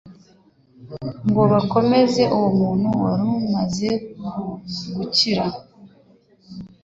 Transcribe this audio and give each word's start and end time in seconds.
ngo 1.27 1.41
bakomeze 1.51 2.21
uwo 2.35 2.49
muntu 2.59 2.87
wari 3.03 3.25
umaze 3.41 3.89
gukira. 4.95 5.45